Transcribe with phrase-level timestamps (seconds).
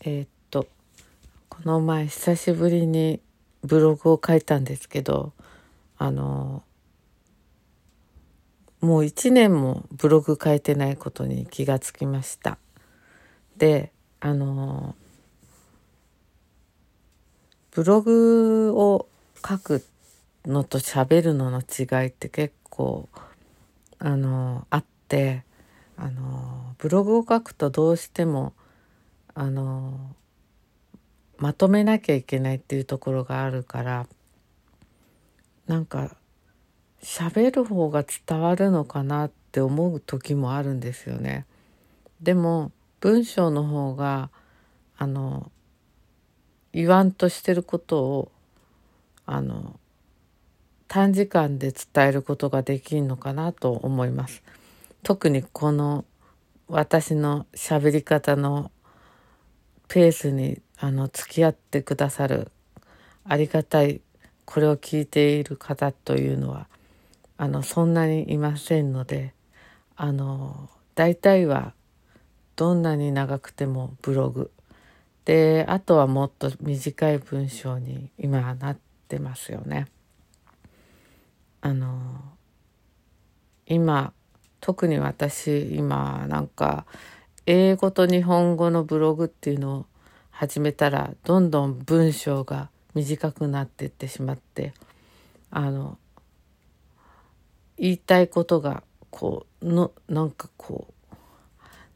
[0.00, 0.66] えー、っと
[1.48, 3.20] この前久しぶりに
[3.64, 5.32] ブログを書いたんですけど
[5.96, 6.62] あの
[8.80, 12.58] もう1年もブログ書いてないことに気がつきました。
[13.56, 13.90] で
[14.20, 14.94] あの
[17.72, 19.08] ブログを
[19.44, 19.84] 書く
[20.46, 23.08] のと喋るのの違いって結構
[23.98, 25.42] あのあって
[25.96, 28.52] あのブログを書くとどうしても
[29.40, 30.16] あの
[31.36, 34.08] まとめなきゃいけないっていうところがあるから
[35.68, 36.16] なんか
[37.00, 41.46] 喋る方が伝わるのかなって思う時もあるんですよね。
[42.20, 44.30] でも文章の方が
[44.96, 45.52] あの
[46.72, 48.32] 言わんとしてることを
[49.24, 49.78] あの
[50.88, 54.42] 短時間で伝えることができるのかなと思います。
[55.04, 56.04] 特にこの
[56.66, 58.72] 私の喋り方の
[59.88, 62.52] ペースにあの付き合ってくださる
[63.24, 64.00] ありがたい
[64.44, 66.68] これを聞いている方というのは
[67.36, 69.32] あのそんなにいませんので
[69.96, 71.72] あの大体は
[72.56, 74.50] どんなに長くてもブログ
[75.24, 78.76] であとはもっと短い文章に今なっ
[79.08, 79.86] てますよね。
[81.60, 82.00] あの
[83.66, 84.12] 今
[84.60, 86.86] 特に私今なんか
[87.50, 89.86] 英語と日本語のブログっていうのを
[90.28, 94.74] 始めたらどんどん文章が短くなっていってしまって
[95.50, 95.96] あの
[97.78, 100.88] 言いたいことがこうのなんかこ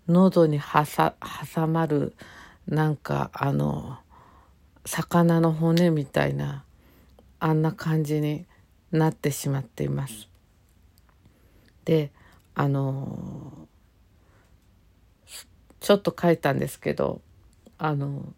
[0.09, 2.17] う喉に挟まる
[2.67, 3.99] なんかあの
[4.87, 6.65] 魚の骨みたいな
[7.41, 8.47] あんな感じに
[8.91, 10.31] なってしまっています。
[11.85, 12.11] で
[12.55, 13.62] あの
[15.83, 17.21] ちょっと書いたんですけど
[17.77, 18.33] あの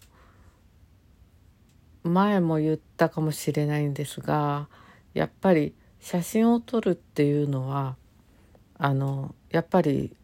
[2.03, 4.67] 前も言ったかもしれないんですが
[5.13, 7.97] やっぱり写真を撮るっていうのは
[8.79, 10.17] あのやっぱり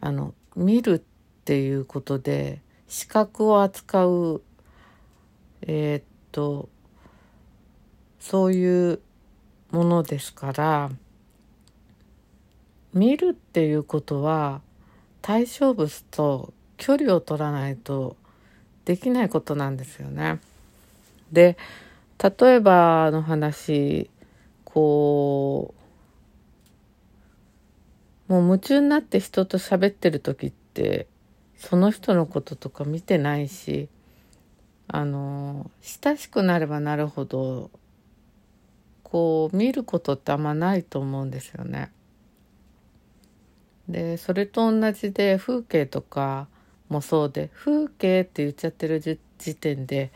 [0.00, 1.02] あの見るっ
[1.44, 4.42] ていうことで視覚を扱う
[5.62, 6.68] えー、っと
[8.20, 9.00] そういう
[9.70, 10.90] ものですから
[12.92, 14.60] 見るっていうことは
[15.22, 18.16] 対象物と距離を取らないと
[18.84, 20.40] できないことなんですよね。
[21.30, 21.56] で
[22.40, 24.10] 例えばの話
[24.64, 25.74] こ
[28.28, 31.06] うもう夢中になって人と喋ってる時って
[31.56, 33.88] その人のこととか見てないし
[34.88, 37.70] あの親しくなればなるほど
[39.02, 41.92] こう見ることってあんまないと思うんですよね。
[43.92, 46.48] でそれと同じで風景とか
[46.88, 49.18] もそうで風景って言っちゃってる時
[49.56, 50.10] 点で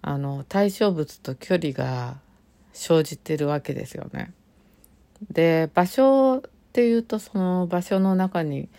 [0.00, 2.16] あの対象物と距離が
[2.72, 4.32] 生じてるわけですよね。
[5.30, 6.42] で場所っ
[6.72, 8.70] ていうとその場所の中に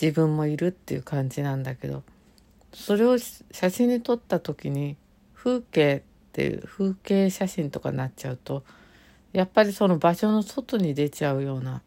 [0.00, 2.02] 自分もいるっていう感じなんだけど
[2.72, 4.96] それを写真に撮った時に
[5.34, 8.62] 風景っていう風景写真とかになっちゃうと
[9.34, 11.82] やっぱりその場所の外に出ちゃうような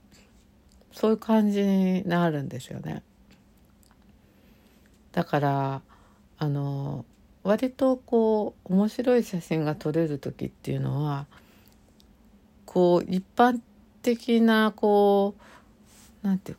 [0.93, 3.03] そういう感じになるんですよね。
[5.11, 5.81] だから
[6.37, 7.05] あの
[7.43, 11.27] 割とこう面白い写真が撮れる時っていうのは
[12.65, 13.59] こう一般
[14.01, 15.35] 的なこ
[16.23, 16.57] うなんていう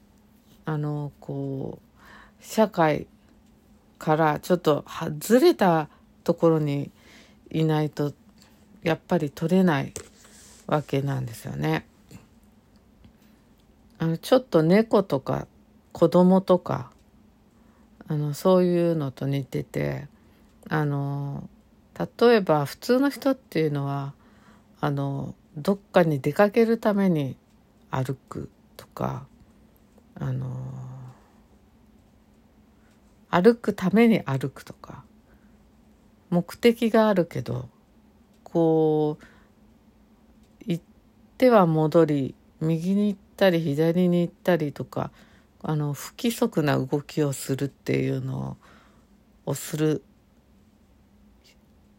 [0.67, 3.07] あのこう社会
[3.99, 4.85] からちょっと
[5.19, 5.89] ずれた
[6.25, 6.91] ところに
[7.51, 8.13] いないと
[8.83, 9.93] やっぱり撮れない
[10.67, 11.87] わけなんですよね。
[14.05, 15.47] あのちょっと猫とか
[15.93, 16.91] 子供とか
[18.07, 20.09] あのそういうのと似てて
[20.69, 21.49] あの
[21.99, 24.13] 例えば普通の人っていうのは
[24.83, 27.39] あのどっかに出かけるために
[27.91, 29.25] 歩くとか
[30.21, 30.51] あの
[33.31, 35.03] 歩くために歩くとか
[36.29, 37.71] 目的があるけど
[38.43, 39.25] こう
[40.67, 40.85] 行っ
[41.39, 45.11] ては戻り右に行ってたり左に行ったりとか
[45.63, 48.57] あの不規則な動きをするっていうの
[49.47, 50.03] をする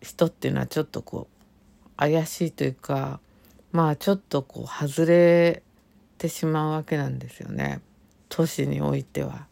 [0.02, 3.20] 人っていうのはちょっとこう怪しいというか
[3.72, 5.64] まあちょっとこう外れ
[6.18, 7.82] てしまうわけなんですよね
[8.30, 9.48] 都市においては。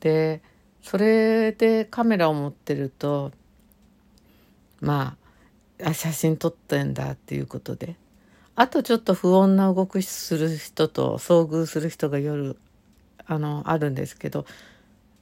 [0.00, 0.42] で
[0.82, 3.32] それでカメラを持ってると
[4.80, 5.16] ま
[5.82, 7.96] ああ写真撮ってんだっていうことで
[8.56, 12.56] あとちょっと不穏な動きする人と遭遇する人が夜
[13.26, 14.46] あのあるんですけど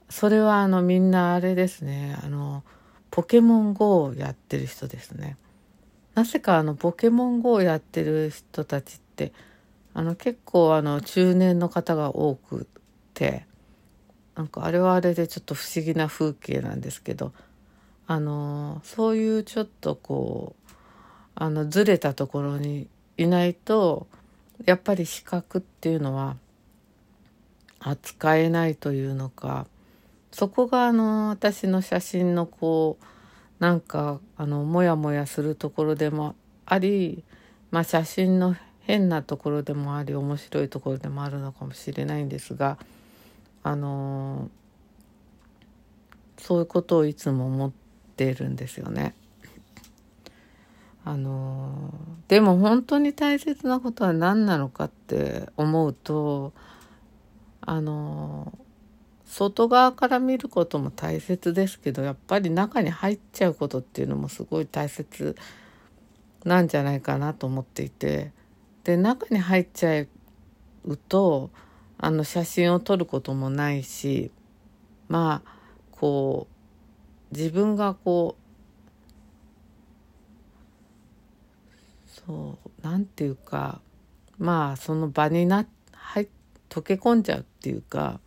[0.09, 2.17] それはあのみんなあれですね。
[2.21, 2.63] あの
[3.09, 5.37] ポケモン GO をやってる人ですね。
[6.13, 9.33] なぜかあのポケモン GO をやってる人たちって
[9.93, 12.67] あの結構あの中年の方が多く
[13.15, 13.47] て
[14.35, 17.33] なんかあれはあれでちょっと不思議な風景なんですけど
[18.05, 20.71] あのそういうちょっとこう
[21.35, 22.87] あのずれたところに
[23.23, 24.07] いないと
[24.65, 26.37] やっぱり視覚っていうのは
[27.79, 29.67] 扱えないというのか
[30.31, 33.05] そこがあの私の写真のこう
[33.59, 36.35] なんかあのモヤモヤするところでも
[36.65, 37.23] あり、
[37.71, 42.77] まあ、写真の変なところでもあり面白いところでもあるのかもしれないんですが
[43.63, 44.49] あの
[46.37, 47.71] そういうことをいつも思っ
[48.17, 49.15] ているんですよね。
[51.05, 51.93] あの
[52.27, 56.53] でも本当に大切なことは何なのかって思うと
[57.61, 58.57] あの
[59.25, 65.35] 外側から見ることも大切ですけどやっぱり中に入っちゃうことっていうのもすごい大切
[66.45, 68.31] なんじゃないかなと思っていて
[68.83, 70.05] で中に入っちゃ
[70.85, 71.49] うと
[71.97, 74.31] あの写真を撮ることもないし
[75.07, 75.51] まあ
[75.91, 76.47] こ
[77.31, 78.42] う自分がこう
[82.13, 83.81] そう何て言うか
[84.37, 86.27] まあその場になはい
[86.69, 88.19] 溶け込んじゃうっていうか、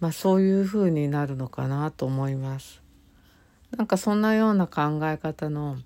[0.00, 2.82] まあ、そういう風になるのかなと思います。
[3.76, 5.76] なんかそんなような考え方の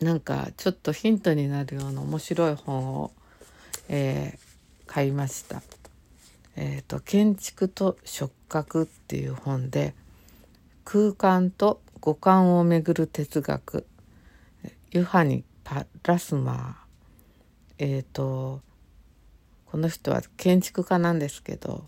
[0.00, 3.12] なんかちょっとヒントになるような面白い本を、
[3.88, 5.62] えー、買いました。
[6.56, 9.94] えーと、建築と触覚っていう本で
[10.84, 13.86] 空間と五感をめぐる哲学
[14.92, 16.74] ユハニパラスマー
[17.78, 18.60] えっ、ー、と
[19.66, 21.84] この人は建築家なんですけど、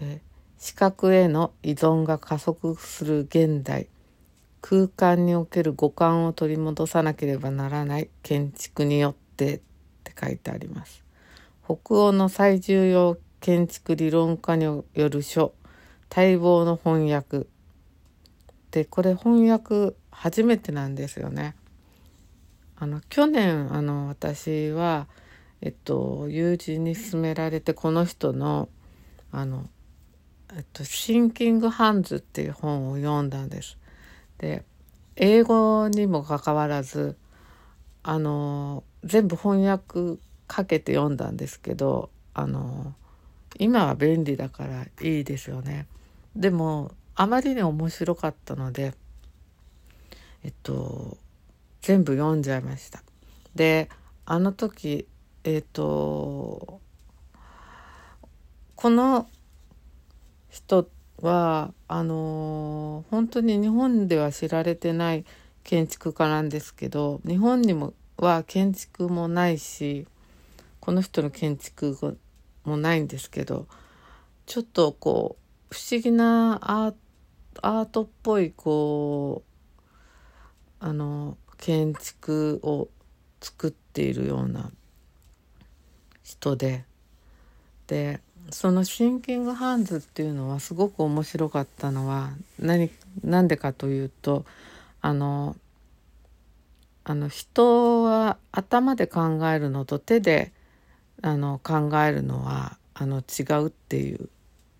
[0.00, 0.20] え
[0.58, 3.88] 視覚への依存が加速する現代
[4.60, 9.60] 空間における五感を取り戻さなければならない建築によってっ
[10.04, 11.04] て書いてあります。
[11.64, 15.52] 北欧の最重要建築理論家による書
[16.14, 17.46] 待望の翻訳
[18.70, 21.56] でこれ翻訳初めてなんですよね。
[22.82, 25.06] あの去年あの私は、
[25.60, 28.68] えっと、友人に勧められてこの人の
[29.30, 29.68] あの、
[30.52, 33.78] えっと「シンキング・ハンズ」っていう本を読んだんです。
[34.38, 34.64] で
[35.14, 37.16] 英語にもかかわらず
[38.02, 42.96] あの全部翻訳かけて読んだんですけどあの
[43.60, 45.86] 今は便利だからいいですよね。
[46.34, 48.92] でもあまりに面白かったので
[50.42, 51.21] えっと
[51.82, 53.02] 全部読んじゃいました。
[53.54, 53.90] で
[54.24, 55.06] あの時
[55.44, 56.80] えっ、ー、と
[58.76, 59.28] この
[60.48, 60.88] 人
[61.20, 65.24] はあの本当に日本では知られてない
[65.64, 70.06] 建築家なんですけど日本にもは建築もないし
[70.80, 72.18] この人の建築
[72.64, 73.66] もないんですけど
[74.46, 75.36] ちょっとこ
[75.70, 79.42] う不思議なアートっぽいこ
[80.80, 82.88] うあの建築を
[83.40, 84.72] 作っているような
[86.24, 86.84] 人で
[87.86, 88.20] で
[88.50, 92.90] そのシンキングハンズっていうのはすごく面白かったのは何
[93.22, 94.44] 何でかというと
[95.00, 95.54] あの
[97.04, 100.50] あの人は頭で考えるのと手で
[101.22, 104.28] あの考えるのはあの違うっていう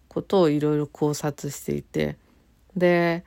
[0.09, 2.17] ことをいろいろ考察していて
[2.77, 3.25] で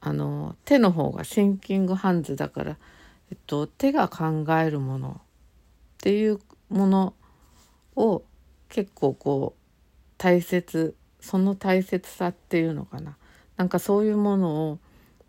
[0.00, 2.76] あの手の方がシンキングハンズだから、
[3.30, 5.22] えっと、手が考えるものっ
[5.98, 6.38] ていう
[6.68, 7.14] もの
[7.96, 8.22] を
[8.68, 9.60] 結構こう
[10.18, 13.16] 大切その大切さっていうのかな。
[13.56, 14.78] なんかそういうものを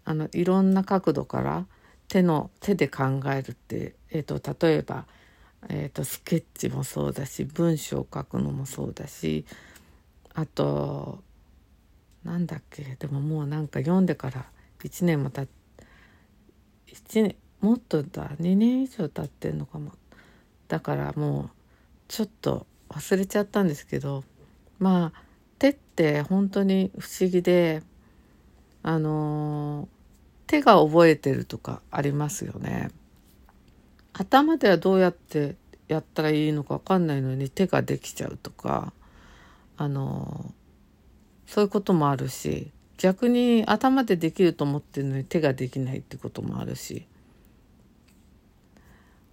[0.05, 1.65] あのいろんな角度から
[2.07, 5.05] 手の手で考えるって、えっと、例えば、
[5.69, 9.45] えっと、スケッチもそうだし文章を書くのもそうだし
[10.33, 11.23] あと
[12.23, 14.45] なんだっけでももうなんか読んでから
[14.83, 15.47] 1年もたっ
[16.87, 19.91] 1年もっとだ2年以上経ってんのかも
[20.67, 21.49] だからもう
[22.07, 24.23] ちょっと忘れちゃったんですけど
[24.79, 25.21] まあ
[25.59, 27.81] 手って本当に不思議で
[28.89, 29.89] あの、
[30.45, 32.89] 手が覚えてるとかありますよね。
[34.13, 35.57] 頭ではどうやって
[35.89, 38.93] やったらいいのか分かんないのに手ができちゃうとか
[39.75, 40.53] あの、
[41.45, 47.05] そういうこともあるし逆に頭でできると思ってるのに手ができないってこともあるし。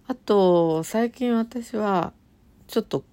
[0.07, 2.13] あと最近私は
[2.67, 3.03] ちょっと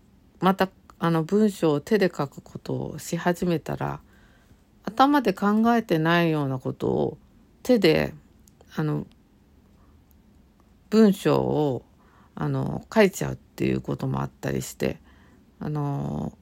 [0.40, 0.68] また
[0.98, 4.00] あの文章を手で書くことをし始めたら
[4.84, 7.18] 頭で考えてないようなことを
[7.62, 8.12] 手で
[8.76, 9.06] あの
[10.90, 11.82] 文章を
[12.34, 14.98] あの書いちゃうっていうこともあったりして
[15.60, 16.36] あの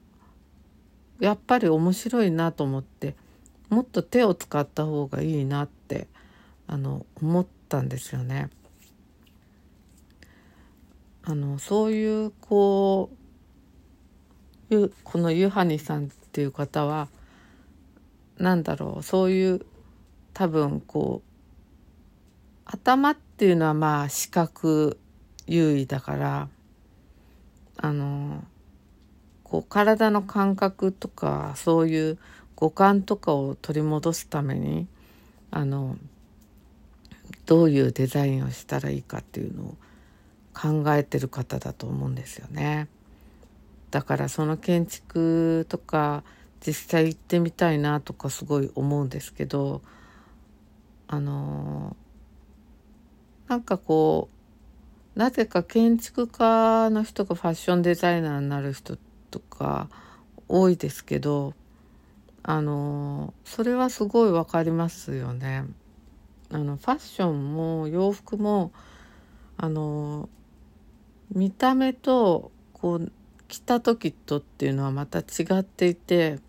[1.19, 3.15] やっぱり面白いなと思って
[3.71, 6.07] もっと手を使った方がいいなって
[6.67, 8.49] あの思ったんですよね。
[11.23, 13.09] あのそういうこ
[14.71, 17.07] うこのユハニさんっていう方は
[18.37, 19.65] 何だろうそういう
[20.33, 21.31] 多分こう
[22.65, 24.99] 頭っていうのはまあ視覚
[25.47, 26.49] 優位だから
[27.77, 28.43] あの
[29.43, 32.17] こう体の感覚とかそういう
[32.61, 34.87] 五感とかを取り戻すために
[35.49, 35.97] あの
[37.47, 39.77] どういうデザインをしたらいいかっていうのを
[40.53, 42.87] 考えてる方だと思うんですよね。
[43.89, 46.23] だからその建築とか
[46.65, 49.81] 実際行ってみたいなとかすごい思うんですけど
[51.07, 51.97] あの
[53.47, 54.29] なんかこ
[55.15, 58.97] うなぜか建築家の人がファッションデザイナーになる人
[59.31, 59.89] とか
[60.47, 61.55] 多いですけど
[62.43, 65.65] あのそれはすごい分かりますよね。
[66.49, 68.71] あのファッションも洋服も
[69.57, 70.27] あの
[71.33, 73.11] 見た目とこう
[73.47, 76.39] 着た時とっていうのはまた違っていて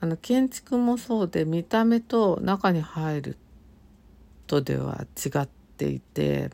[0.00, 3.38] あの建築もそうで見た目と中に入る
[4.46, 6.50] とでは違っていて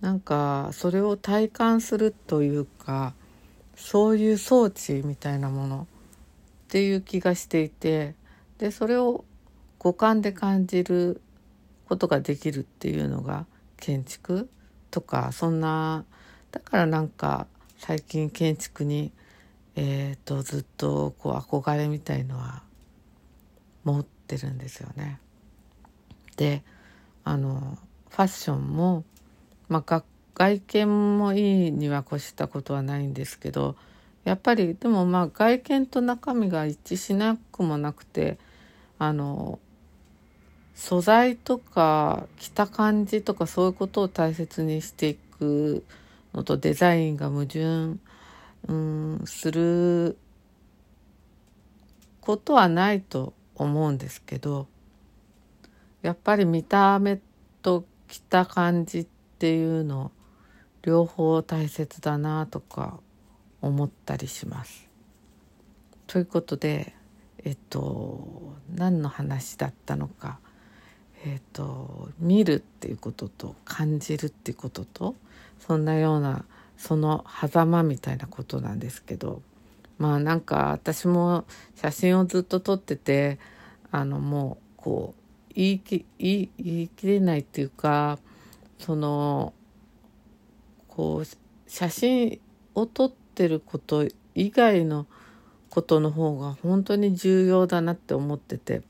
[0.00, 3.14] なんかそれを体感するというか
[3.74, 5.86] そういう装置みたいなもの
[6.66, 8.16] っていう気がしていて
[8.58, 9.24] でそれを
[9.78, 11.20] 五感で感じる
[11.88, 13.46] ことができるっていうのが
[13.76, 14.50] 建築
[14.90, 16.04] とかそんな
[16.50, 17.46] だからなんか
[17.78, 19.12] 最近建築に、
[19.76, 22.62] えーと、ずっとこう憧れみたいのは
[23.84, 25.20] 持ってるんですよね。
[26.36, 26.64] で
[27.22, 29.04] あのファッションも、
[29.68, 30.02] まあ、
[30.34, 33.76] 外見もいいには越したことはないんですけど
[34.26, 38.38] やっぱりでもまあ外見と中身が一致しなくもなくて
[38.98, 39.60] あの
[40.74, 45.84] 素材とか着た感じとかそういうことを大切にしていく
[46.34, 47.98] のとデザインが矛盾、
[48.66, 50.18] うん、する
[52.20, 54.66] ことはないと思うんですけど
[56.02, 57.20] やっぱり見た目
[57.62, 59.06] と着た感じっ
[59.38, 60.10] ていうの
[60.82, 62.98] 両方大切だなとか
[63.62, 64.88] 思ったりします。
[66.06, 66.94] ということで
[67.44, 70.38] えっと何の話だったのか
[71.24, 75.16] えーと、見るっていうことと感じるっていうことと
[75.58, 76.44] そんなような
[76.76, 79.42] その狭間みたいなことなんですけど
[79.98, 81.44] まあなんか私も
[81.74, 83.40] 写真をずっと撮ってて
[83.90, 88.18] あのもうこう言いき言い切れないっていうか
[88.78, 89.52] その
[90.86, 91.26] こう
[91.66, 92.38] 写真
[92.74, 95.06] を撮ってってること以外の
[95.68, 98.82] ことの方が本当に重要だなって思ってて。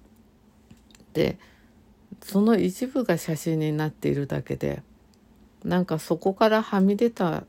[1.14, 1.38] で
[2.22, 4.82] その一部が写真になっているだけで
[5.64, 7.44] なんかそこからはみ出た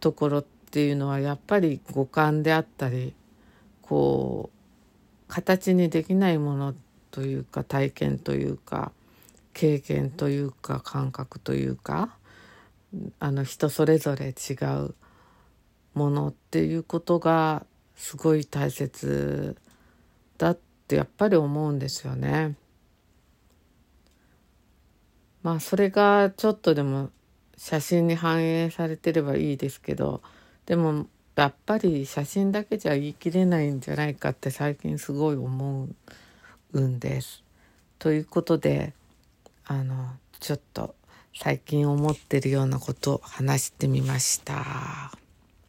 [0.00, 3.14] ところっていうのはやっぱり五感であったり
[3.82, 6.74] こう形にできないもの
[7.10, 8.92] というか体験というか
[9.52, 12.16] 経験というか感覚というか
[13.20, 14.54] あの人それぞれ違
[14.86, 14.94] う
[15.94, 17.64] ものっていうことが
[17.96, 19.56] すごい大切
[20.38, 20.58] だっ
[20.88, 22.56] てやっぱり思うんですよね。
[25.42, 27.10] まあそれがちょっとでも
[27.56, 30.22] 写真に反映されてればいいですけど
[30.66, 35.88] でもやっぱり写真だけじゃ言い切れないんじゃないかって最近すごい思
[36.72, 37.42] うんです。
[37.98, 38.94] ということで
[39.66, 40.10] あの
[40.40, 40.94] ちょっと
[41.36, 45.23] 最近思ってるようなことを話してみました。